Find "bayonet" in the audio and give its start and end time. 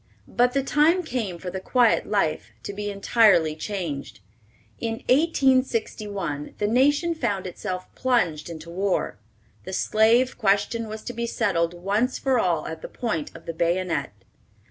13.53-14.09